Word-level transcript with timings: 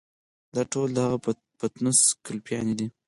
دا 0.55 0.61
ټول 0.71 0.89
د 0.93 0.97
هغه 1.05 1.17
پټنوس 1.59 1.99
ګلپيانې 2.25 2.73
دي. 2.79 2.87